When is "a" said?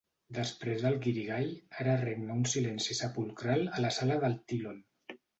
3.77-3.83